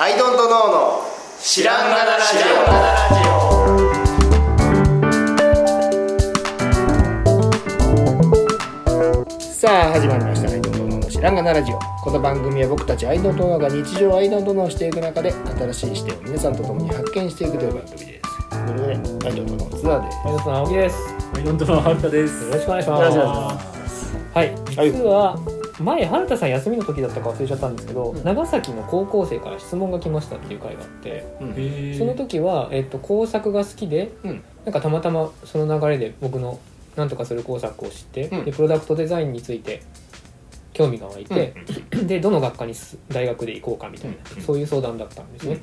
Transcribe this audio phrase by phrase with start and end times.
[0.00, 1.02] アイドントノーの
[1.42, 2.40] 知らんがなラジオ。
[9.40, 18.48] さあ始まりました「アイドントノーの知らんがなラジオ」この番組は僕たちアイドントノーが日常をアイドントノーしていく中で新しい視点を皆さんと共に発見していくという番組です。
[18.50, 18.92] ということで
[19.26, 20.18] アイドントノーツアーです。
[20.18, 20.96] はい、どうも青木です。
[21.34, 22.44] はい、どんどんはるかです。
[22.44, 23.24] よろしくお願いしよろしくお願いしま。
[23.24, 25.36] ますはい、実は
[25.80, 28.24] 前春田さん休みの時だったか忘れちゃったんですけど、うん。
[28.24, 31.98] 長崎の高校生から質問が来ましたっていう回があって、うん。
[31.98, 34.42] その時はえっと工作が好きで、うん。
[34.64, 36.58] なんかたまたまその流れで僕の
[36.96, 38.44] なんとかする工作を知って、うん。
[38.44, 39.82] でプロダクトデザインについて
[40.72, 41.54] 興味が湧いて、
[41.90, 44.42] でどの学科にす大学で行こうかみたいな、うん。
[44.42, 45.60] そういう相談だったんですね。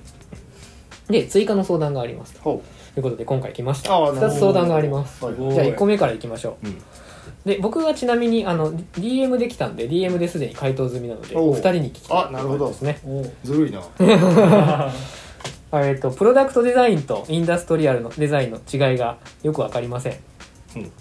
[1.08, 2.40] で追加の相談がありますと。
[2.42, 2.64] ほ
[2.98, 3.94] いうことで今回来ました。
[3.94, 4.28] あーなるほど。
[4.28, 5.20] 2つ相談があります。
[5.20, 6.68] じゃあ1個目からいきましょう。
[6.68, 6.82] うん
[7.46, 11.50] で僕はちなみにあの DM できたんで DM ですでに回答済みなのでおう。
[11.52, 12.68] お二人に聞きたいあなるほど。
[12.70, 13.84] ですねおずるいな。
[15.74, 20.18] えっとプロダクトデザインとインダストリアルのデザインの違いがよくわかりません、
[20.78, 20.92] うん。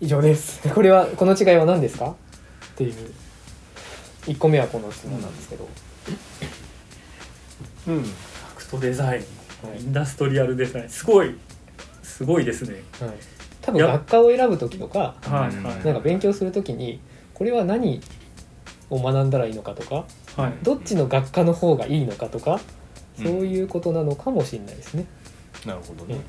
[0.00, 0.60] 以上です。
[0.74, 2.10] これはこの違いは何ですか？
[2.10, 2.14] っ
[2.76, 2.94] ていう。
[4.26, 5.66] 1個目はこの質問なんですけど、
[7.86, 8.00] うん。
[8.00, 8.02] ア
[8.54, 9.10] クトデザイン、
[9.66, 9.80] はい。
[9.80, 11.34] インダストリアルデザイン、すごい、
[12.02, 12.82] すごいですね。
[13.00, 13.10] はい、
[13.68, 15.84] 多分学科を選ぶ時とかはい、うんはい。
[15.84, 17.00] なんか勉強する時に
[17.34, 18.00] これは何
[18.88, 20.06] を学んだらいいのかとか
[20.40, 20.52] はい。
[20.62, 22.60] どっちの学科の方がいいのかとか、
[23.18, 23.24] うん。
[23.24, 25.04] そういうことなのかもしれないですね。
[25.66, 26.20] なるほどね。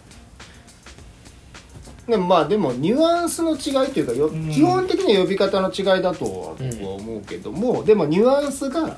[2.07, 4.49] でもまあでもニュアンスの違いというかよ、うん。
[4.49, 8.89] 基本的には呼び方の違いだとは僕は思うけども、でもニュアンスがは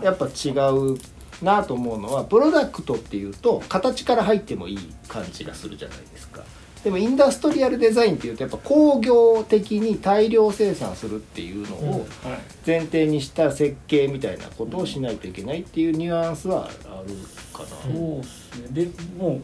[0.00, 0.04] い。
[0.04, 0.96] やっぱ違う
[1.42, 4.78] なと思うのはプロダクトっていうと形から入ってもいい
[5.08, 6.44] 感じがするじゃないですか
[6.84, 12.40] でもインダストリアルデザインっていうとやっぱ工業的に大量生産するっていうのをはい。
[12.66, 17.14] 前提にした設計みたいなことをしないといけないっていうニュアンスはある
[17.52, 18.68] かな、そうですね。
[18.70, 19.40] で、もう、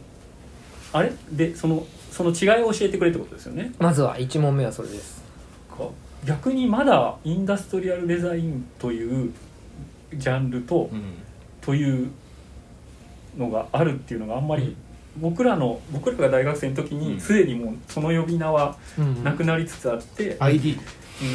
[0.93, 1.11] あれ？
[1.31, 3.73] で、その、その違いを教えてくれってことですよね？
[3.77, 5.21] まずは1問目はそれです。
[5.69, 5.89] か
[6.25, 9.31] 逆にまだインダストリアルデザインという
[10.13, 10.89] ジャンルと、
[11.61, 12.09] という
[13.37, 14.75] のがあるっていうのがあんまり、
[15.19, 16.99] 僕らの僕らが大学生の時うん。
[16.99, 20.77] にすでにもうその呼び名はうんなくなりつつあって、ID
[21.19, 21.27] うん、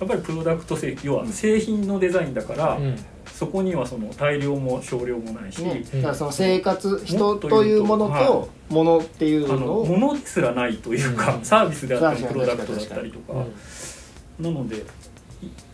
[0.00, 2.96] やっぱりプロダクト製要は製品のデザインだから、うん。
[3.26, 6.02] そこにはその大量も少量もないし、ね、うん。
[6.02, 11.44] だからその生活も人っというものはとものっていうあののを物ですらないというか、うん。
[11.44, 14.44] サービスであったりプロダクトだったりとか、うん。
[14.44, 14.80] なのでい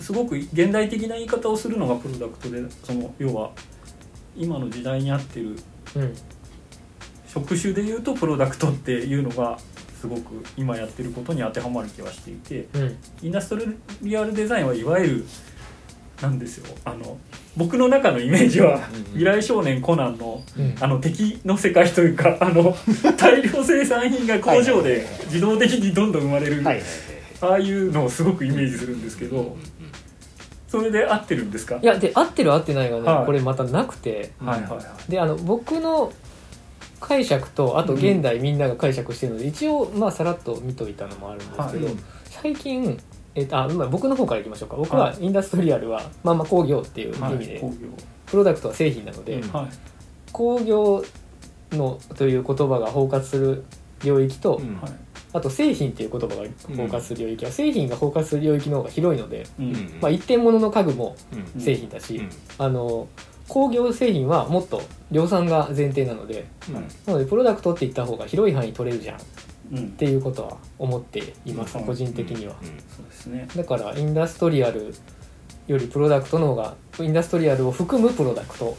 [0.01, 3.51] すごく現代的な言い方をするのがプロダクトでその要は
[4.37, 5.57] 今の時代に合ってる
[5.97, 6.15] うん
[7.35, 9.59] 職種でいうとプロダクトっていうのが
[10.01, 12.97] すごく今やってることに当てはまる気はしていてうん。
[13.23, 13.59] インダスト
[14.03, 15.25] リアルデザインはいわゆる
[16.23, 16.67] なんですよ。
[16.85, 17.19] あの
[17.57, 20.75] 僕の中のイメージはうん未来少年コナンのうん。
[20.81, 22.77] あの敵の世界というかあの
[23.19, 26.83] 大量生産品が工場で自動的にどんどん生まれる、はいはいはい。
[27.41, 29.57] ああいうのをすごくイメージするんですけど
[30.69, 31.79] それで合ってるんですか？
[31.83, 33.27] いやで合ってる合ってないがね、はい。
[33.27, 34.33] これまたなくて。
[34.39, 35.11] はいはいはい。
[35.11, 36.13] であの僕の
[37.01, 41.97] 解釈とあと現代みんなが解釈してるので、一応まあさらっと見といたのもあるんですけど、はい。
[42.25, 42.99] 最近、
[43.35, 44.77] えっとあまあ僕の方からいきましょうか。
[44.77, 47.75] 僕ははインダストリアルは、まあまあ工業っていう意はい味で、工業。
[48.27, 49.53] プロダクトは製品なので、うん。
[49.53, 49.69] はい。
[50.33, 51.05] 工業
[51.73, 53.65] のという言葉が包括する
[54.03, 54.81] 領域と、うん。
[54.81, 54.93] はい。
[55.33, 56.35] あと製品っていう言葉が
[56.77, 59.99] 包括する領域は、製品が包括する領域の方が広いので、うんうん。
[60.01, 61.17] まあ、一点物の家具も
[61.55, 61.61] うん。
[61.61, 62.31] 製品だし、うん。
[62.59, 63.09] あの
[63.49, 66.75] 工業製品はもっと量産が前提なのでうん。
[66.75, 66.81] な
[67.13, 69.17] のでプロダクトって言った方が広い範囲取れるじゃん。
[69.17, 69.21] っ
[69.73, 69.89] うん。
[69.93, 71.85] ていうことは思っています、うん。
[71.85, 72.55] 個人的には、
[72.89, 73.49] そうですね。
[73.57, 74.95] だからインダストリアル
[75.67, 78.77] よりプロダクトの方がインダストリアルを含むプロダクト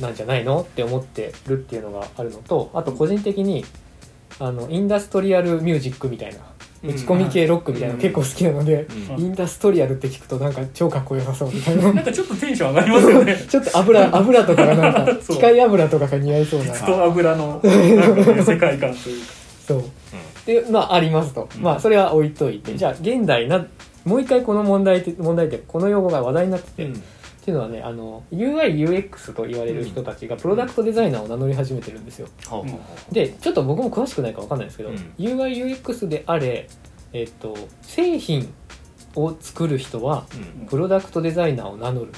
[0.00, 3.64] なんじゃないのって思ってるっていうのがあるのとあと個人的に
[4.38, 6.44] あのインダストリアルミュージックみたいなうん
[6.86, 9.20] 打ち込み系ロックみたいなの結構好きなので、うん。
[9.20, 11.92] インダストリアルって聞くとなんか超かっこよさそうみたいな。
[11.92, 13.36] なんかちょっとテンション上がりますよね。
[13.48, 16.66] ちょっと油油とかがなんか機械油とかが似合いそうな。
[16.66, 19.32] 鉄と油の世界観というか。
[19.66, 19.84] そう。
[20.46, 21.62] でまあありますと、うん。
[21.62, 22.76] まあそれは置いといて。
[22.76, 23.66] じゃあ現代な
[24.04, 26.92] もう一回この問題って問題ってこの用語が話題になってて、
[27.44, 32.28] っていうのはねあの UIUX と言われる人たちがプロダクトデザイナーを名乗り始めてるんですよ。
[32.46, 32.78] ほうほうほ
[33.12, 34.96] でちょっと僕も詳しくないか分かんないですけど、うん。
[35.18, 36.70] UIUX であれ、
[37.12, 38.50] えっと製品
[39.14, 40.24] を作る人は
[40.70, 42.12] プロダクトデザイナーを名乗る。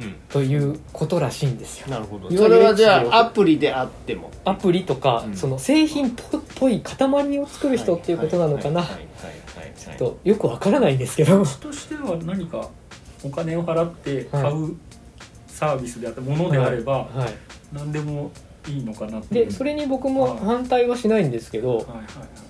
[0.00, 0.14] うん。
[0.28, 1.88] ということらしいんですよ。
[1.88, 2.30] なるほど。
[2.30, 4.30] それはじゃあアプリであっても。
[4.44, 5.36] アプリとか、うん。
[5.36, 8.82] その製品っぽっぽい塊を作る人っていうことなのかな。
[8.82, 9.36] はいはいはいはい
[9.76, 11.44] ちょっとよくわからないんですけど。
[11.44, 12.70] としては何か
[13.26, 14.76] お金を払って買う
[15.46, 17.34] サービスであったものであれば、はい。
[17.72, 18.30] 何でも
[18.68, 22.04] いいのかなってでそれに僕も反対はしないんですけど、はいはいはい。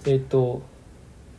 [0.06, 0.62] えっ、と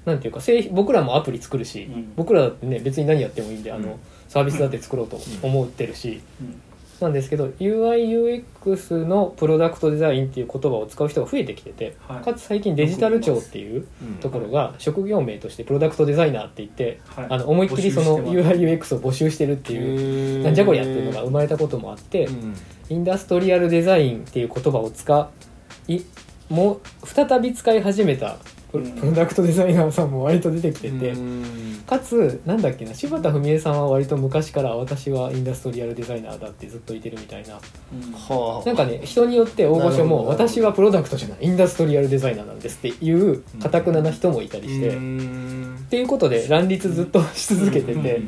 [0.06, 2.14] なんていうか製品僕らもアプリ作るし、うん。
[2.16, 4.00] 僕らだってね別に何やってもいいんで、あのうん。
[4.28, 6.62] サービスだって作ろうと思ってるし、うん
[7.02, 12.24] なんですけど UIUX のプロダクトデザインっていう言葉を使う人が増えてきてて、はい。
[12.24, 13.88] かつ最近デジタル庁っていう
[14.22, 17.28] ところが職業名としてプロダクトデザイナーって言って、はい。
[17.30, 22.56] あの思いっきりその UIUX を募集してるっていうなんじゃこりゃっていうのが生まれたこともあって、うん。
[22.90, 25.30] インダストリアルデザインっていう言葉を使
[25.88, 26.02] い
[26.50, 28.38] もう再び使い始めた
[28.78, 31.84] プロダクトデザイナーさんも割と出てきてて、うん。
[31.88, 37.54] かつなんだっけな柴田文江さんは割と昔から私はインダストリアルデザイナーだってずっと言ってるみたいな。
[37.54, 38.12] うん。
[38.12, 48.22] はあなんかね人によって大御所も私はプロダクトじゃないインダストリアルデザイナーなんですっていうかたくなな人もいたりして、うっんていうことで乱立ずっとし続けてて、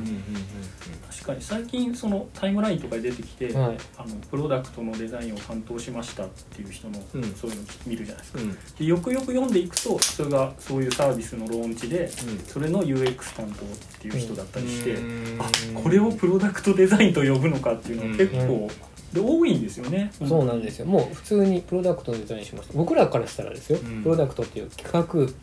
[1.29, 3.77] かに最近そのタイムラインとかで出てきて、はい。
[3.97, 7.23] あのプロダクトのデザインを担当しましたっていう人の、うん。
[7.33, 8.41] そういうの見るじゃないですか。
[8.41, 8.49] うん。
[8.49, 12.09] うんでよくよく読んでいくとそれがそういうサービスのローンチで
[12.47, 13.67] それの UX 担当っ
[13.99, 15.41] ていう人だったりして、うん。
[15.41, 18.69] あこれをプロダクトデザインと呼ぶのかっていうのは結構、うん
[19.09, 20.11] で多いんですよね。
[20.27, 20.85] そうなんですよ。
[20.85, 22.73] もう普通にプロダクトのデザインしました。
[22.75, 24.03] 僕らからしたらですよ、うん。
[24.03, 25.33] プロダクトっていう企画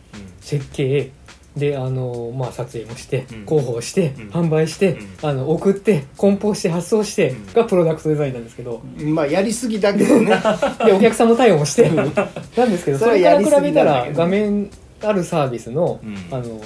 [0.40, 1.10] 設計
[1.56, 3.46] であの、まあ、撮影もして、うん。
[3.46, 4.28] 広報して、うん。
[4.28, 5.28] 販売して、うん。
[5.28, 7.52] あの送って梱包して発送して、うん。
[7.52, 10.36] がプロダクトデザインなんですけど、まあやりすぎだけどね。
[10.84, 14.70] でお客さんも対応もしてなんですけどそそれから比べたら画面
[15.02, 16.16] あるサービスの,、うん。
[16.30, 16.60] あの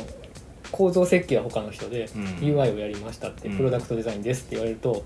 [0.72, 2.25] 構造設計は他の人で、うん。
[2.48, 3.56] UI をやりましたって、うん。
[3.56, 5.04] プロダクトデザインですって言われると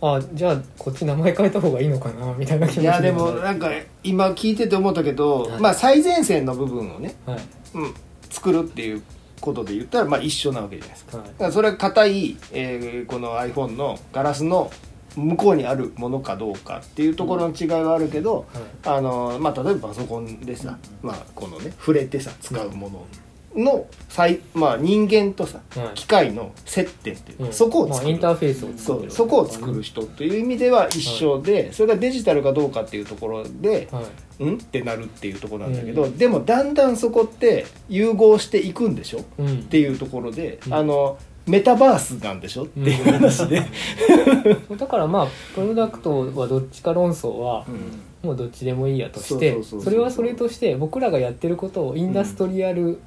[0.00, 3.70] あじゃあこっち名前変えた方がいいのかなみたいな気持ちにいやでもなんか
[4.02, 5.60] 今聞いてて思ったけど、はい。
[5.60, 7.38] まあ最前線の部分をね、はい。
[7.74, 7.94] うん、
[8.32, 9.02] 作るっていう
[9.40, 11.18] ことで言ったらまあ一緒なわけじゃないですか。
[11.18, 11.26] はい。
[11.26, 14.70] だからそれは硬い、えーこの iPhone のガラスの
[15.16, 18.46] 向こうにあるものかどうかっていうところの違いはあるけど、
[18.84, 23.06] あのまあ、例えばパソコンでさ、まあ、このね触れてさ使うもの
[23.56, 25.88] の最、まあ、人間とさはい。
[25.94, 27.52] 機械の接点っていうか、うん。
[27.52, 29.10] そこを作る、まあインターフェースを作る。
[29.10, 34.04] そこを作る人という意味では一緒で、それがデジタルかどうかっていうところで、はい。
[34.44, 34.54] うん？
[34.54, 36.16] ってなるっていうところなんだけど、うん。
[36.18, 39.20] でもだんだんそこって融合していくんでしょ？
[39.20, 39.62] っうん。
[39.64, 40.74] ていうところで、うん。
[40.74, 42.64] あのメタバースなんでしょ？
[42.64, 43.62] っていう話で、
[44.78, 47.66] だからまあプロダクトはどっちか論争は
[48.22, 49.82] もうどっちでもいいやとしてそうそうそうそう。
[49.84, 53.00] それはそれとして僕らがやってることをインダストリアル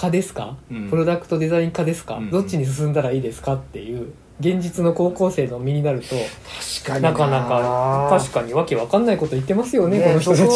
[0.00, 0.88] 化ですか、うん。
[0.88, 2.30] プロダクトデザイン化ですか、うん。
[2.30, 6.16] どっちに進んだらいいですかっていう現実の高校生の身になると
[6.84, 7.12] 確かにな。
[7.12, 10.50] かなか確かにわけわかんないこと言ってますよねこの人たちって。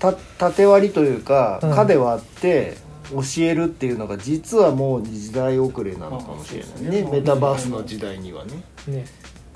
[0.38, 1.74] 縦割りというかうん。
[1.74, 2.76] 科で割って
[3.10, 7.02] 教えるっていうのが実はもう時代遅れなのかもしれないね。
[7.02, 7.10] ね。
[7.10, 8.62] メタバースの時代にはね。
[8.86, 9.04] ね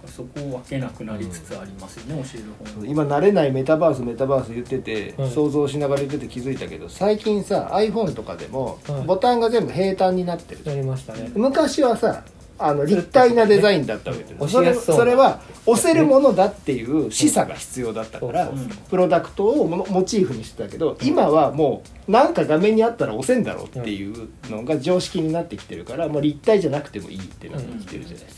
[0.06, 9.02] そこを分けなくなりつつありますよね、教える方も今慣れないメタバースメタバース言ってて、はい想像しながら言ってて気づいたけど最近さ iPhone とかでもはい。
[9.06, 11.30] ボタンが全部平坦になってる、やりましたね。
[11.34, 12.24] 昔はさ
[12.60, 15.00] あの立体なデザインだったわけです、うんそれそうな。
[15.02, 28.37] それは押せるものだっていう示唆が必要だったから、そうそうそうプロダクトをモモチーフにしてたけど今はもうなんか画面にあったら押せんだろうっていうのが常識になってきてるからもう立体じゃなくてもいいってなってきてるじゃないです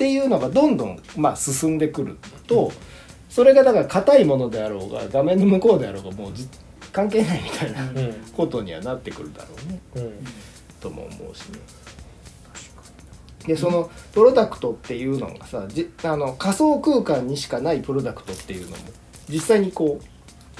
[0.00, 2.16] っていうのがどんどん、まあ、進んでくる
[2.46, 2.72] と
[3.28, 6.48] それがだから硬いものであろうが画面の向こうであろうがもうじ
[6.90, 8.14] 関係ないみたいなうん。
[8.34, 9.80] ことにはなってくるだろうね。
[9.96, 10.24] うん。
[10.80, 11.58] とも思うしね。
[13.46, 18.76] でそのプロダクトっていうのがさじあの仮想空間にしかないプロダクトっていうのも
[19.28, 20.00] 実際にこ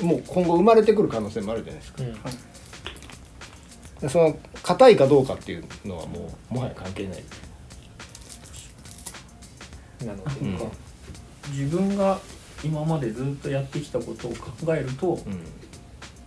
[0.03, 2.03] うもう今後生まれてくる可能性もあるじゃないですか。
[2.03, 2.15] うん。
[4.03, 7.25] でその硬いかどうかっていうのはもうもはや関係ない
[10.07, 10.59] なので、うん。
[10.59, 10.65] か
[11.51, 12.21] 自分が
[12.63, 15.41] 今までずっとやってきたことを考えると、うん。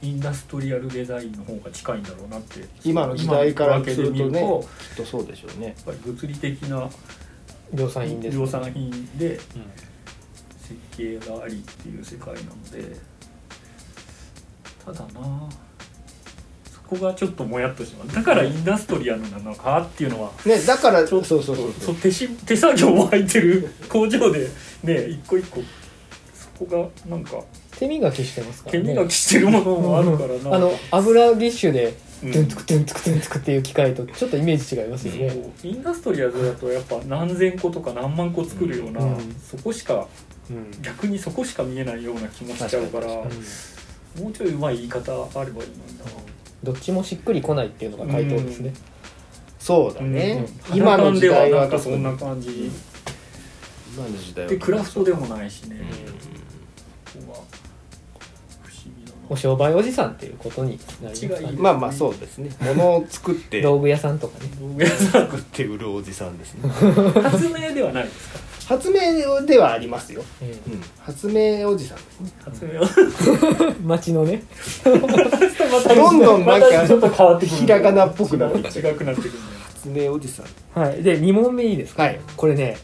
[0.02, 5.68] インダストリアルデザインの方が近いんだろうなって今の時代からするとねきっとそうでしょうね。
[5.68, 6.90] やっぱり物理的な
[7.74, 9.40] 量産品です量産品でうん
[10.60, 12.98] 設計がありっていう世界なので
[14.86, 15.73] ただなそ
[16.88, 21.96] こがちょっともやっとしますだからインダストリアルなのかっていうのはねだからちょっとそうそうそうそう。
[21.96, 24.50] 手し手作業も入ってる工場で
[24.84, 25.62] ね一個一個。
[26.34, 27.42] そこがなんか
[27.78, 32.32] 手磨きしてますから手ね磨きしてるものもあるからな、あの油ぎっしゅでうん。
[32.32, 39.36] トゥントゥクトゥントゥクトゥントゥクっていう機械とちょっとイメージ違いますよね、インダストリアルだとやっぱ何千個とか何万個作るような、うん。
[39.42, 40.08] そこしか
[40.50, 40.72] うん。
[40.82, 45.64] 逆にそこしか見えないような気もしちゃうからもうちょいうまい言い方あればいいのに
[45.98, 46.06] な
[46.64, 48.74] どっちもしっくりこないっていうのが回答ですね、
[49.60, 52.72] そうだね、うん今の時代はなんかそんな感じ。
[53.96, 54.52] 今の時代は。
[54.52, 55.78] でクラフトでもないしね、
[57.16, 57.22] うん。
[57.28, 57.38] ここは
[58.64, 59.18] 不思議だな。
[59.30, 61.58] お商売おじさんっていうことになりますかね。
[61.58, 62.50] まあまあそうですね。
[62.62, 63.62] 物を作って。
[63.64, 64.50] 道具屋さんとかね。
[64.60, 66.70] 道具屋さん作って売るおじさんですね。
[67.22, 68.40] 発明ではないですか？
[68.78, 72.32] 発明ではありますよ、うんうん、発明おじさんですね。
[72.44, 74.44] 発明は 街のね。
[74.84, 77.56] どんどんなんかまたちょっと変わってくる。
[77.58, 79.40] ひらがなっぽくなってきて違くなってくるね
[79.74, 80.80] 発明おじさん。
[80.80, 81.04] はい。
[81.04, 82.20] で2問目いいですか、はい。
[82.36, 82.78] これね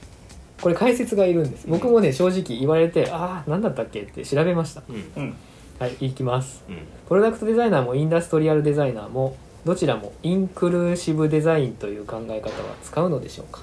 [0.61, 1.65] これ解説がいるんです。
[1.67, 4.01] 僕もね正直言われてああ何だったっけ？
[4.01, 4.83] って調べました。
[4.89, 5.23] うん。
[5.23, 5.35] うん。
[5.79, 6.63] はいいきます。
[6.69, 6.77] うん。
[7.07, 13.61] プロダクトデザイナーもインダストリアルデザイナーもどちらもインクルーシブデザインという考え方は使うのでしょうか？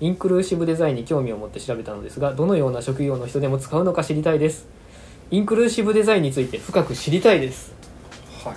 [0.00, 4.66] インクルーシブデザインに興味を持って調べたのですがどのような職業の人でも使うのか知りたいです。
[5.30, 7.72] インクルーシブデザインについて深く知りたいです。
[8.44, 8.54] はい。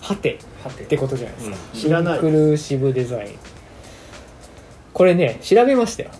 [0.00, 0.38] はて。
[0.64, 0.84] はて。
[0.84, 1.80] ってことじゃないですか、うん。
[1.80, 2.14] 知らない。
[2.14, 3.38] インクルーシブデザイン。
[4.92, 6.10] これね調べましたよ。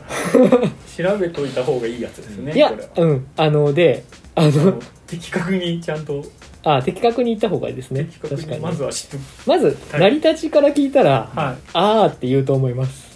[0.96, 3.26] 調べといた方がいいやつですねいやうん。
[3.36, 4.04] あので
[4.34, 6.24] ああのの的確にちゃんと。
[6.64, 8.04] あ的確に言った方がいいですね。
[8.04, 8.60] 的確かに。
[8.60, 9.16] まずは知って。
[9.46, 11.56] まずはい成り立ちから聞いたら、はい。
[11.72, 13.04] あーって言うと思います。
[13.04, 13.11] はい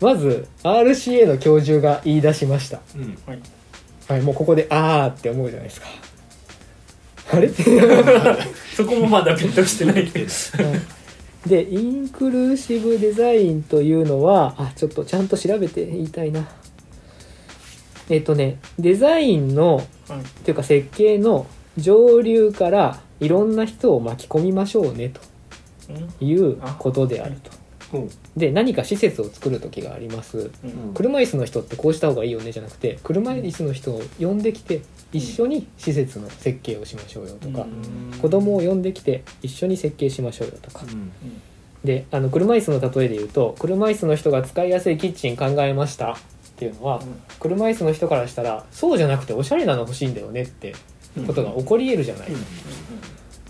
[0.00, 2.80] まず RCA の教授が言い出しました。
[2.96, 3.18] うん。
[3.26, 3.38] はい。
[4.08, 5.86] はいもうここであーって思うじゃないですか。
[7.32, 7.48] あれ？
[8.76, 10.26] そこもまだピッとしてないけど。
[11.46, 16.46] でインクルーシブデザインというのはあちょっとちゃんと調べて言いたいな。
[18.10, 19.84] えっとねデザインのはい。
[19.84, 21.46] っていうか設計の
[21.78, 25.20] 上流からいろんな人を巻き込みましょうねと
[25.90, 27.50] うんいうことであると。
[27.50, 27.63] うん
[28.36, 30.50] で何か施設を作る時があります。
[30.64, 30.94] うん。
[30.94, 34.82] 車椅子の人ってこうした方がいいよねじゃなくて車椅子の人を呼んできて
[35.12, 38.18] 一緒に施設の設計をしましょうよとか、うん。
[38.18, 41.12] 子供を呼んできて一緒に設計しましょうよとか、うん。
[41.84, 46.16] であの車椅子の例えで言うと車椅子の人が使いやすいキッチン考えました。
[46.54, 47.02] っていうのは、
[47.40, 50.72] 車椅子の人からしたらそうじゃなくておしゃれなの欲しいんだよねって
[51.26, 52.28] ことが起こり得るじゃない。
[52.30, 52.38] か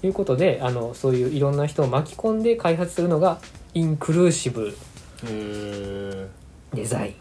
[0.01, 3.39] ということであのそういういろんな人を巻き込んで開発するのが
[3.75, 4.77] インクルーシブ
[6.73, 7.15] デザイン。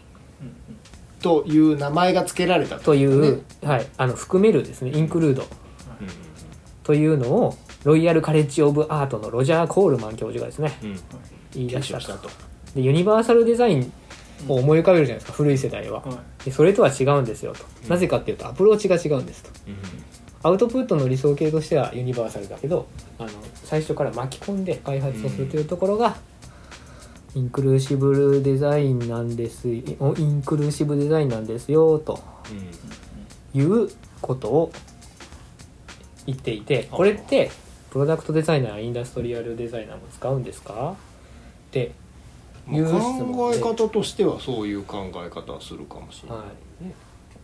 [1.20, 3.42] という名前が付けられたという、ね。
[3.62, 5.46] はい、あの含めるですねインクルード。
[6.82, 10.90] というのをロイヤル・カレッジ・オブ・アートのロジャー・コールマン教授がですねうん。
[10.90, 10.98] うん
[11.54, 12.28] 言い出したしたと。
[12.74, 13.92] でユニバーサルデザイン
[14.48, 16.00] を思い浮かべるじゃないですか古い世代は。
[16.00, 16.44] はい。
[16.44, 17.64] でそれとは違うんですよと。
[17.84, 17.88] うん。
[17.88, 19.50] なぜかっていうとアプローチが違うんですと。
[20.42, 22.86] アウトプットの理想形としてはユニバーサルだけど
[23.18, 23.30] あの
[23.62, 26.16] 最初から巻き込んで開発をするというところが、
[27.34, 29.68] インクルーシブデザインなんです。
[29.68, 32.20] インクルーシブデザインなんですよと。
[33.54, 33.88] いう
[34.20, 34.72] ことを
[36.26, 37.50] 言っていてこれって
[37.90, 40.96] プロダクトデザイナーインダストリアルデザイナーも使うんですか？
[41.68, 41.92] って
[42.66, 46.48] まあいう考え方としてはそういう考え方はするかもしれない、はい、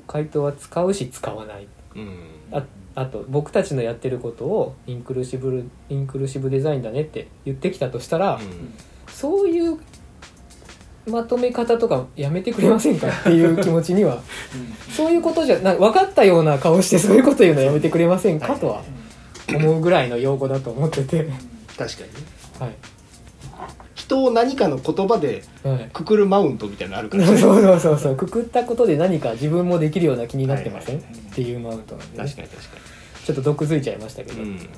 [0.07, 1.69] 回答は使うし使わない。
[1.95, 2.19] うん。
[2.53, 8.75] ああと僕たちのやってることをインクルーシブインクルーシブデザインだねって言ってきたとしたら、うん
[9.21, 9.79] そういう
[11.07, 14.23] まとめ方とかやめてくれませんかっていう気持ちには。
[14.97, 18.83] そういうことじゃな分かったような顔してそういうこと言うのやめてくれませんかとは
[19.55, 21.29] 思うぐらいの用語だと思ってて。
[21.77, 22.21] 確かにね。
[22.61, 22.75] はい、
[23.95, 28.17] 人を何かの言葉ではい、くくるマウントみたいなのあるから そうねそうそうそう。
[28.17, 32.69] くくったことで何か自分もできるような気になってません、はいはいっていうマウントなんでね、確かに確か
[33.25, 34.69] ちょっと毒づいちゃいましたけど、に、うん、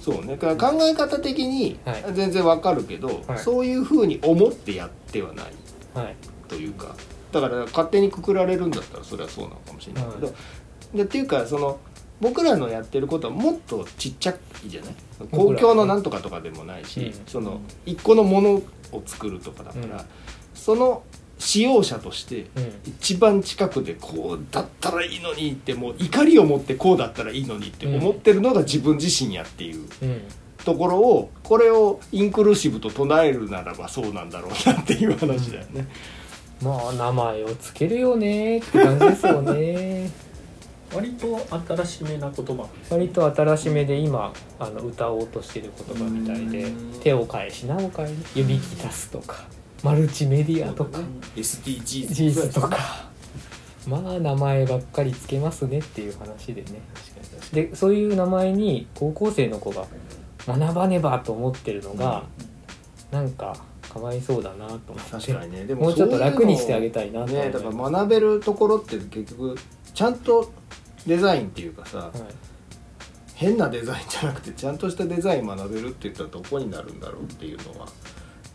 [0.00, 0.36] そうね。
[0.36, 2.04] だから考え方的にはい。
[2.14, 3.38] 全然わかるけど、はい。
[3.38, 5.46] そういうふうに思ってやってはない
[5.94, 6.16] はい。
[6.48, 6.96] というか。
[7.32, 10.32] だから勝手にくくられるんだったらそれはそうなのかもしれないけど、は
[10.94, 11.78] でっていうかその
[12.20, 14.32] 僕らのやってることはもっとちっちゃ
[14.64, 14.94] いじゃない？
[15.30, 17.26] 公共のなんとかとかでもないし、うん。
[17.26, 18.54] その一個のもの
[18.92, 20.04] を作るとかだから、うん。
[20.54, 21.04] その
[21.40, 22.72] 使用者としてうん。
[22.86, 30.22] 一番近くでこうだったらいいのにってもう怒りを持ってこうだったらいいのにって思ってるのが自分自身やっていううん。
[30.64, 35.88] ところをこれをインクルーシブと唱えるならばそうなんだろうなっていう話だよね。
[36.62, 40.10] まあ名前をつけるよねって感じですよね。
[40.92, 47.00] 割と新しめな言葉です割と新しめで今あの歌おうとしてる言葉みたいでうん。
[47.00, 49.44] 手を返しなお返り指き出すとか
[49.82, 50.98] マルチメディアとか。
[51.36, 53.10] SDGs ジーズとか。
[53.86, 56.82] まあ名前ばっかりつけますねっていう話でね。
[57.52, 59.86] でそういう名前に高校生の子が
[60.46, 62.24] 学ばねばと思ってるのが、
[63.10, 63.56] なんか
[63.88, 65.10] かわいそうだなと思って。
[65.10, 65.64] 確かにね。
[65.64, 69.56] でもうちょっと楽にしてあげたたいなとねだから学べるところって結局
[69.94, 70.52] ちゃんと
[71.06, 72.10] デザインっていうかさ、はい。
[73.34, 77.88] 変なデザインじゃなくてちゃんとしたデザイン学べるって言ったらどこになるんだろうっていうのは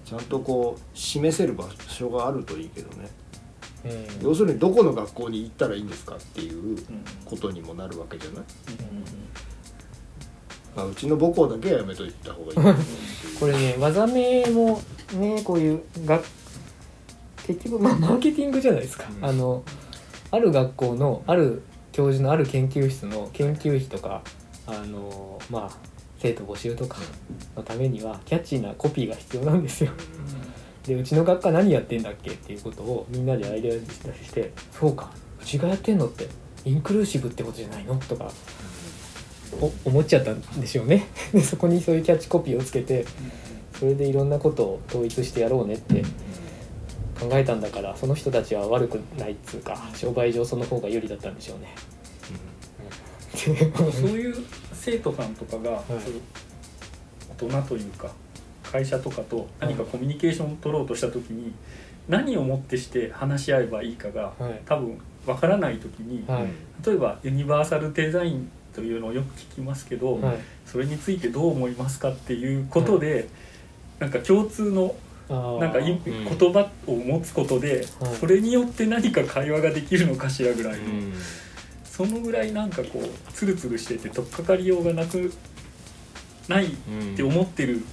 [0.05, 3.09] ちゃんとこう示せる場所があるといいけどね。
[4.21, 4.27] うん。
[4.27, 6.85] 要するにどこの学校に行ったらいいんですかっていううん
[7.25, 8.45] ことにもなるわけじゃない、うん。
[10.75, 12.75] まあ、うちの母校だけはやめといた方がいい。
[13.39, 14.79] これね技名も
[15.13, 16.21] ねこういうが
[17.47, 19.25] 結局まあマーケティングじゃないですか、うん。
[19.25, 19.63] あの
[20.31, 24.21] ある学校のある教授のある研究室の研究費とか
[24.67, 26.97] あのまあ生徒募集とか
[27.55, 29.91] のためにはキャッチーなコピーが必要なんですよ。
[30.85, 33.79] でうちの学科何やってんだっけっていうことをみんなでアイデア出
[34.23, 36.27] してそうかうちがやってんのって
[36.63, 38.31] インクルーシブってことじゃないのとか
[39.59, 41.07] お思っちゃったんでしょうね。
[41.33, 43.05] でそこにそういうキャッチコピーをつけて
[43.79, 46.03] それでいろんなことを統一してやろうねって
[47.19, 51.75] 考えたんだからその人たちは悪くないっつうか商売上その方が有利だったんでしょうね。
[53.35, 53.53] そう
[54.09, 54.35] いう
[54.85, 55.81] 生徒さんとかが、
[57.39, 58.11] 大人というか
[58.63, 61.51] 会社とかと何かコミュニケーションを取ろうとした時に
[62.07, 64.61] 何をもってして話し合えばいいかがはい。
[64.63, 66.47] 多分わからない時にはい。
[66.85, 70.37] 例えばユニバーサルデザインというのをよく聞きますけど、はい。
[70.67, 73.27] それについてどう思いますかっていうことで、
[73.97, 74.93] なんか共通の
[75.59, 75.97] なんか言
[76.53, 78.15] 葉を持つことで、はい。
[78.19, 81.13] それによって何か会話ができるのかしらぐらいの、うん
[81.95, 85.31] そのぐらいなんかこうツルツルしてて取っかかりようがなく
[86.49, 86.69] ないっ
[87.15, 87.85] て思ってる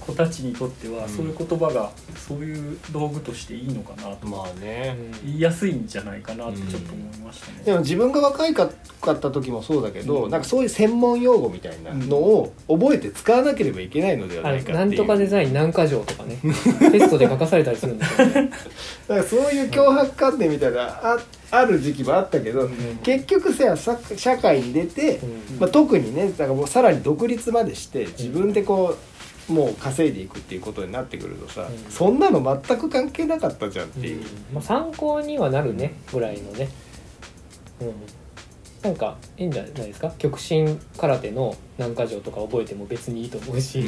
[0.00, 1.08] 子たちにとっては、うん。
[1.08, 7.62] そういう言葉がそういう道具としていいのかなと、まあね、言いやすいんじゃないかなってちょっと思いましたね。
[7.64, 8.70] でも自分が若いかっ
[9.02, 10.30] た時もそうだけど、うん。
[10.30, 14.76] なんかそういう専門用語みたいなのを覚えて使わなければいけないのではないかっていう。
[14.78, 16.38] なんとかデザイン何か条とかね。
[16.92, 18.50] テストで書かされたりするんですよね。
[19.08, 21.18] だからそういう脅迫観念みたいなあ
[21.50, 22.68] ある時期もあったけど、
[23.02, 25.18] 結局ささ社会に出て、
[25.50, 25.58] うん。
[25.60, 29.09] まあ、特にねだからもうさらに独立までして自分でこう
[29.50, 31.90] もう稼いでいくっていうことになってくるとさ、うん。
[31.90, 34.22] そんなの全く関係なかったじゃんっていう、
[34.54, 36.68] まあ、参考にはなるねぐらいのね、
[37.80, 37.92] うん、
[38.82, 40.12] なんかいいんじゃないですか？
[40.18, 43.84] 極真空手の何か条とか覚えても別にいいと思うし、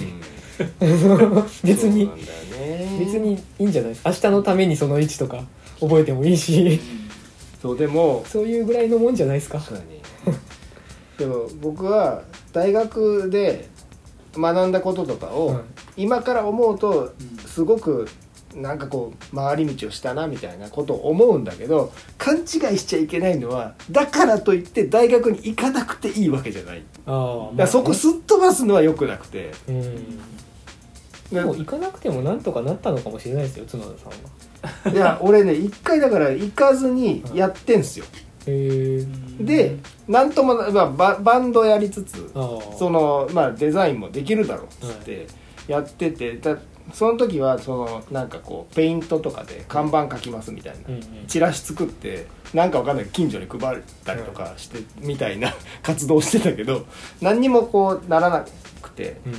[1.65, 2.33] 別にそうなんだ
[2.67, 2.97] よね。
[2.99, 3.97] 別にいいんじゃない？
[4.05, 5.45] 明日のためにその位置とか
[5.81, 6.81] 覚えてもいいし。
[7.61, 9.63] そうでもそういうぐらいのもんじゃないですか？
[11.17, 12.23] でも僕は
[12.53, 13.69] 大学で
[14.37, 15.63] 学んだこととかを、はい
[15.95, 17.13] 今から思うと
[17.47, 18.09] すごく
[18.55, 22.47] なんかこう回り道をしたなみたいなことを思うんだけど勘違い
[22.79, 26.83] しちゃいけないのはだからといって大学に行かなくていいわけじゃない。
[27.57, 29.53] だそこすっ飛ばすのは良くなくて。
[29.69, 31.45] うん。
[31.47, 34.93] も行かなくてもなんとかなったのかもしれないですよ角田さんは。
[34.93, 38.05] いや俺ね一回だから行かずにやってんすよ。
[38.05, 39.77] へえで
[40.09, 45.27] なんともな、まあ、ババンドやりつつそのまあデザインもできるだろうっつって
[45.69, 46.59] やっててだ
[46.93, 51.27] その時はそのなんかこうペイントとかで看板書きますみたいなうんうん。
[51.29, 56.87] チラシ作ってなんかわかんない近所に配ったりとかしてみたいな 活動をしてたけど
[57.21, 58.45] 何にもこうならな
[58.81, 59.21] くて。
[59.27, 59.33] うん。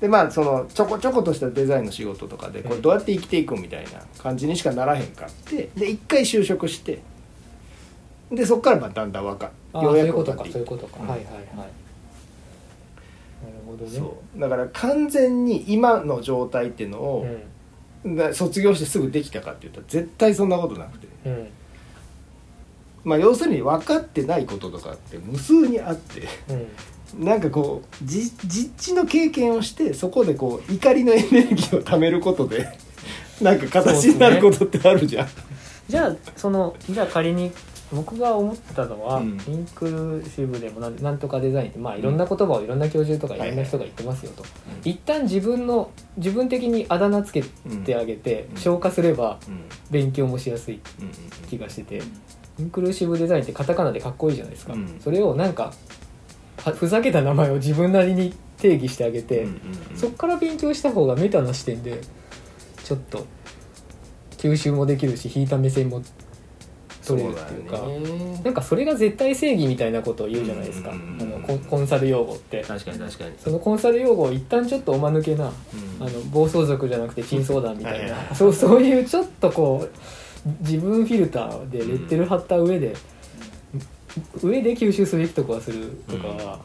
[0.00, 7.00] でまあそのちょこちょことしたデザインの仕事とかでこれどうやって生きていくみたいな感じにしかならへんかってで一回就職して
[8.30, 11.08] でそっからまあだんだんわかああそういうこと分っていかそういうことか、うん。
[11.08, 11.36] はいはいはい。
[11.56, 11.68] なる
[13.66, 13.90] ほどね。
[13.90, 14.40] そう。
[14.40, 17.26] だから完全に今の状態っていうのを、
[18.04, 21.32] が卒業してすぐできたかっていうと絶対そんなことなくて、うん。
[21.32, 21.48] うん
[23.04, 26.22] まあ、要するに分かってないこととかって無数にあって。
[26.48, 27.24] うん。
[27.24, 32.68] なんかこうじ実地の経験をしてそこでこう怒りのエネルギーを貯めることで
[33.40, 35.28] なんか形になることってあるじゃん。
[35.88, 37.52] じゃあそのじゃあ仮に
[37.92, 39.40] 僕が思ったのは、うん。
[39.46, 44.44] インクルーシブでもなんなんとかデザインってまあいろんな言葉をいろんな教授とかいろんな人が言ってますよと、
[44.84, 47.42] 一旦自分の自分的にあだ名つけ
[47.84, 48.56] てあげて、うん。
[48.56, 49.64] 消化すればうん。
[49.90, 52.02] 勉強もしやすいうん気がしてて、
[52.58, 55.00] インクルーシブデザインってカタカナでかっこいいじゃないですか、うん。
[55.00, 55.72] それをなんか
[56.58, 59.46] はふざけた名前を自分なりに定義してあげて、
[59.94, 62.00] そっから勉強した方がメタな視点で
[62.82, 63.26] ちょっと
[64.38, 66.02] 吸収もできるし引いた目線も
[67.06, 68.40] 取れるっていうかそうだよね。
[68.44, 72.62] なんかそれが絶対正義みたいなことを言うじゃないですか、うんうんうんあのコンサル用語って。
[72.62, 73.34] 確かに確かに。
[73.38, 76.06] そのコンサル用語を一旦ちょっとおまぬけなうん。
[76.06, 78.16] あの暴走族じゃなくて珍相談みたいな。
[78.34, 79.98] そうそういうちょっとこう
[80.60, 82.94] 自分フィルターでレッテル貼った上で、
[84.42, 86.60] 上で吸収すべきとこはするとかは、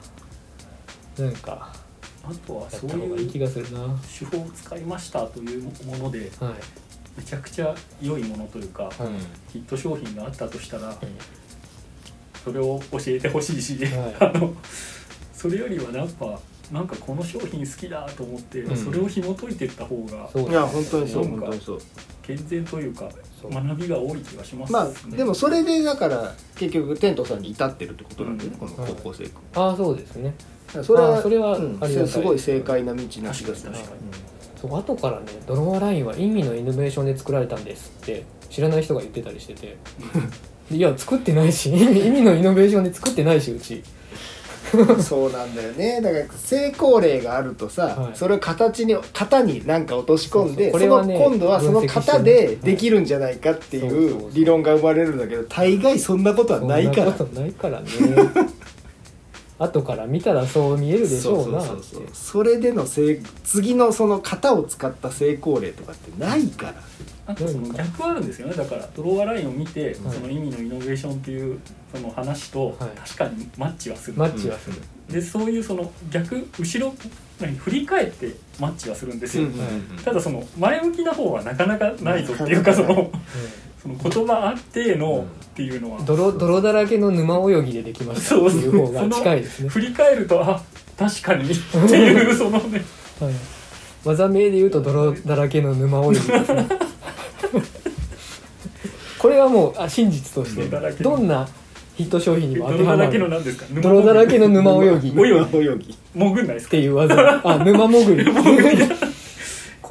[1.17, 1.73] なんか
[2.23, 3.79] あとはやそういい気いうがするな。
[3.81, 6.31] は手法を使いましたというものでい、
[7.21, 8.93] めちゃくちゃ良いものというか、はい
[9.53, 10.95] ヒット商品があったとしたらうん。
[12.43, 14.53] それを教えてほしいし、は あの
[15.31, 16.39] それよりはなんか
[16.71, 18.75] なんかこの商品好きだと思って、うん。
[18.75, 21.81] それを紐解いていった方がそういや本当にそう本当にそう。
[22.23, 23.09] 健全というか
[23.43, 28.69] 学びが多い気がしますまねあでもそれでだから結局テントさんに至ってるってことなんだよね、うん。
[28.69, 30.33] この高校生君、ああそうですね。
[30.83, 31.57] それはあそれは
[32.07, 34.30] すごい正解な道な気がする確かに
[34.61, 39.77] そう後からねドロワラインは意味のイノベーションで作られたんですって知らない人が言ってたりしてて。
[40.71, 43.83] いや作ってないし意味のイノベーションで作ってないしうち。
[45.01, 45.99] そうなんだよね。
[46.01, 48.11] だから成功例があるとさ、はい。
[48.13, 54.31] それを形に型に何か落とし込んでそその今度はその型でできるんじゃないかっていう。
[54.31, 57.11] 理論が生まれるんだけど大概そんなことはないから。
[57.13, 57.87] そんなことないからね
[59.63, 61.67] 後から見たらそう見えるでしょうなって。
[61.67, 62.07] そうそうそうそう。
[62.13, 66.73] それでの成次のその型を使った成功例とかってないから。
[67.27, 68.53] あとその逆はあるんですよね。
[68.55, 69.95] だからドローアラインを見て、はい。
[69.95, 71.59] その意味のイノベーションっていう
[71.93, 72.89] その話とはい。
[72.97, 74.77] 確かにマッチはする、マッチはする、
[75.09, 76.93] でそういうその逆後ろ
[77.39, 79.47] 何振り返ってマッチはするんですよ、
[80.03, 83.11] ただその前向きな方はなかなかないぞっていうかその
[83.81, 90.61] その言葉あってのっていうのは、泥泥だらけの沼泳ぎでできましたっていう方が近いですね、振り返るとあ
[90.97, 91.49] 確かに。
[91.49, 91.55] っ
[91.89, 92.83] ていうそのね。
[93.19, 93.33] はい、
[94.05, 96.67] 技名で言うと泥だらけの沼泳ぎですね。
[99.17, 100.67] これはもうあ真実として
[101.03, 101.47] どんな
[101.95, 103.65] ヒット商品にも当てはま泥だらけのる何ですか？
[103.81, 105.09] 泥だらけの沼泳ぎ。
[105.13, 105.15] っ泳
[105.51, 105.67] ぎ。
[105.67, 105.97] 泳ぎ。
[106.15, 106.71] 潜んないですか？
[106.71, 107.41] ていう技。
[107.43, 108.25] あ沼潜り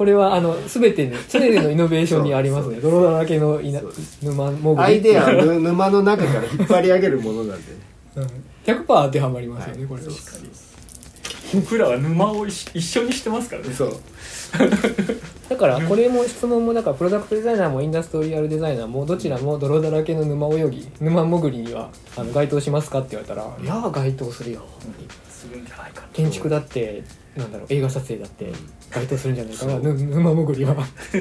[0.01, 2.79] これはあの全てね常のイノベーションにありますね。
[2.81, 3.79] 泥だらけのいな
[4.23, 4.81] 沼潜り。
[4.81, 7.77] アイデアはぬ 沼の中から引っ張り上げるものなんでね。
[8.15, 8.23] うん。
[8.65, 10.01] 100%当てはまりますよね、これ。
[10.01, 10.09] は
[11.53, 13.71] 僕らは沼を一一緒にしてますからね。
[13.71, 13.93] そう。
[15.49, 24.63] だからこれも質問もだからプロダクトデザイナーもインダストリアルデザイナーもどちらも泥だらけの沼泳ぎ沼潜りにはあの該当しますかって言われたら「いやー該当するよ」
[25.29, 27.03] するんじゃないかな建築だって
[27.35, 28.51] なんだろう映画撮影だって
[28.89, 29.79] 該当するんじゃないかな。
[29.79, 30.75] ぬ沼潜りは。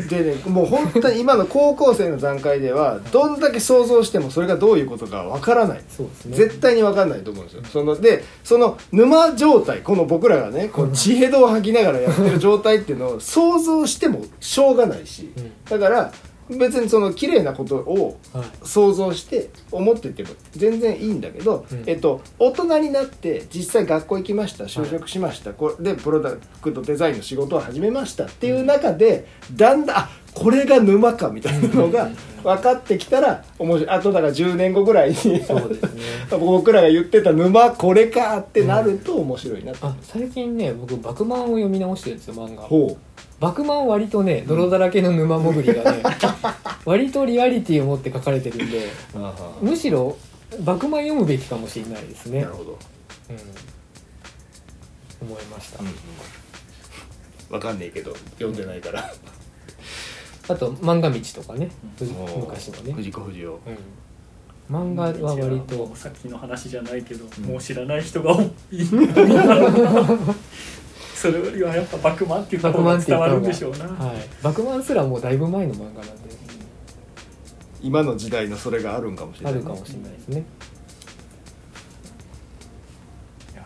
[0.09, 5.81] でねもう本当に 今の高校生の段階ではどんだけ想像してもそれがどういうことかわからない。
[5.88, 6.37] そうですね。
[6.37, 7.62] 絶対に分かんないと思うんですよ。
[7.64, 15.31] そのでその沼状態この僕らがねこう地ヘドを吐きながらやってる状態っていうのを想像してもしょうがないし。
[15.37, 15.53] うん。
[15.68, 16.12] だから
[16.59, 18.45] 別にその綺麗なことをはい。
[18.63, 21.83] 想像して思ってても全然いいんだけど、うん。
[21.87, 26.33] えっと、大人になって実際学校行きました就職しました、これでプロダ
[26.63, 32.11] クトデザインの仕事を始めましたっていう中でだんだんあこれが沼かみたいなのが
[32.43, 33.90] 分かってきたら面白い。
[33.90, 36.03] あとだから10年後ぐらいにそうですね。
[36.38, 42.62] 僕らが言ってた沼これかってなると面白いなと、あ最近ね僕「バクマン」を読み直してるんですよ漫画。
[42.62, 42.97] ほ
[43.40, 46.03] バクマン割とね泥だらけの沼潜りがね
[46.85, 48.88] 割とリアリティを持って書かれてるんで
[49.62, 50.16] うむしろ
[50.61, 52.43] バクマン読むべきかもしれないですね。
[52.43, 52.79] なるほど、
[55.23, 55.81] うん、思いました、
[57.49, 59.11] 分かんねえけど読んでないから
[60.48, 61.70] あと漫画道とかね
[62.37, 63.48] 昔のね、藤子不二雄。
[64.70, 67.44] うん、漫画は割もとうさっきの話じゃないけど、ん。
[67.44, 68.50] もう知らない人が多い。
[71.14, 76.31] それよりはやっぱバクマンっていう方が伝わるんでしょうな、はい、バクマンすらもうだいぶ前の漫画なんで。
[77.83, 80.44] 今の時代のそれがあるんかもしれないあるかもしれないですね。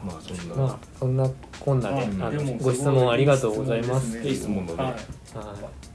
[0.04, 1.90] まあそんな、まあそんなこんな
[2.30, 4.18] で,、ご質問ありがとうございます。
[4.18, 4.82] いい質問だね。
[4.82, 4.92] はい。
[4.92, 4.98] は
[5.54, 5.93] い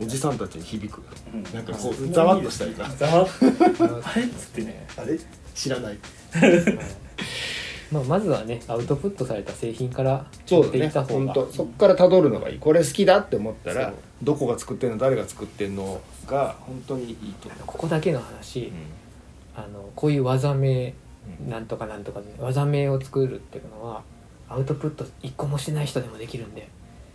[0.00, 1.02] おじさんたちに響く。
[1.32, 1.42] うん。
[1.52, 3.28] なんかこうざわっとしたりなざわっ
[4.04, 4.86] あれっつってね。
[4.96, 5.18] あれ？
[5.54, 5.98] 知らない。
[7.90, 10.72] まあ、まずはねアウトプットされた製品からそうだね。
[10.72, 11.52] 作っていった方本が当。
[11.52, 12.58] そっから辿るのがいい。
[12.58, 13.94] これ好きだって思ったらそう。
[14.22, 18.70] どこが作ってんの誰が作ってんのが本当にいいとここだけの話、
[19.56, 20.92] あのこういう技名
[21.48, 24.02] なんとかなんとかで技名を作るっていうのは
[24.48, 26.68] アウトプット一個もしてない人でもできるんで。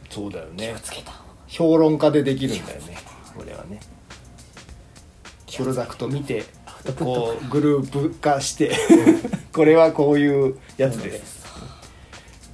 [0.10, 1.12] そうだよ気ねをつけた
[1.54, 2.98] 評論家でできるんだよね。
[3.38, 3.80] これはね。
[5.56, 6.46] プロダクト見て
[6.98, 8.72] こうグループ化して
[9.54, 11.46] これはこういうやつです。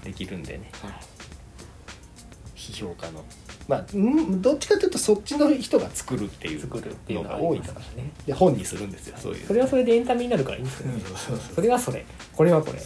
[0.04, 0.70] できるんでね。
[0.82, 0.92] はい
[2.58, 3.24] 批評家の。
[3.70, 4.42] まあうん？
[4.42, 8.12] どっちかというとそっちの人が作るっていうののが多いかかららね。
[8.28, 9.48] で本にするんですよそういう。
[9.48, 11.02] それはそれでエンタメになるからいいんですよね。
[11.56, 12.06] それはそれ。
[12.36, 12.80] これはこれ。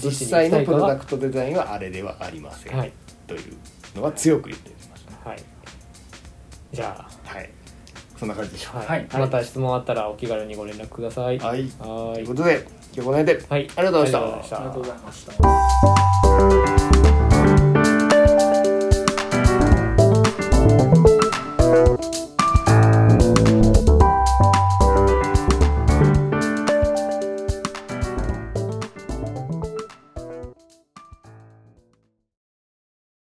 [0.00, 2.92] 実際のプロダクトデザインはあれではありません、はい。
[3.26, 3.56] という
[3.96, 4.97] のは強く言ってみましたたいかははい
[6.72, 7.50] じゃはい。
[8.18, 8.88] そんな感じでしょあ、はい。
[8.88, 9.20] はい。
[9.20, 11.38] また質問あったらお気軽にご連絡ください。
[11.38, 11.62] はい。
[11.62, 12.14] はーい。
[12.14, 13.46] ということで今日この辺で。
[13.48, 13.68] はい。
[13.76, 14.56] ありがとうございました。
[14.56, 15.67] ありがとうございました